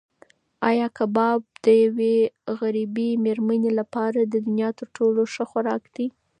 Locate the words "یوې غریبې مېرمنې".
1.85-3.71